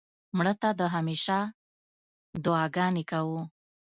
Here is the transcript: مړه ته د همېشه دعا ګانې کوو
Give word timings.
مړه 0.37 0.53
ته 0.61 0.69
د 0.79 0.81
همېشه 0.95 1.37
دعا 2.43 2.65
ګانې 2.75 3.03
کوو 3.11 3.41